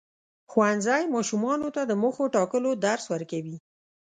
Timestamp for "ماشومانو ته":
1.15-1.81